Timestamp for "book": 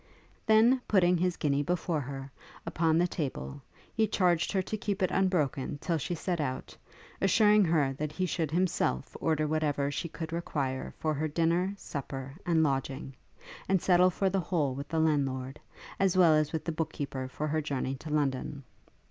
16.71-16.91